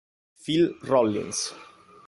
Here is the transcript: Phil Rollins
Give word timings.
Phil 0.45 0.73
Rollins 0.81 1.53